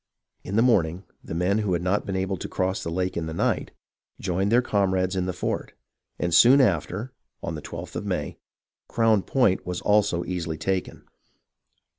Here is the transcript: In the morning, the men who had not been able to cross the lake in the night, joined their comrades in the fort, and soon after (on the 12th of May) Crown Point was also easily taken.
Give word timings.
In 0.43 0.55
the 0.55 0.63
morning, 0.63 1.03
the 1.23 1.35
men 1.35 1.59
who 1.59 1.73
had 1.73 1.83
not 1.83 2.07
been 2.07 2.15
able 2.15 2.35
to 2.37 2.49
cross 2.49 2.81
the 2.81 2.89
lake 2.89 3.15
in 3.15 3.27
the 3.27 3.35
night, 3.35 3.69
joined 4.19 4.51
their 4.51 4.63
comrades 4.63 5.15
in 5.15 5.27
the 5.27 5.31
fort, 5.31 5.73
and 6.17 6.33
soon 6.33 6.59
after 6.59 7.13
(on 7.43 7.53
the 7.53 7.61
12th 7.61 7.95
of 7.95 8.05
May) 8.07 8.39
Crown 8.87 9.21
Point 9.21 9.63
was 9.63 9.79
also 9.81 10.25
easily 10.25 10.57
taken. 10.57 11.05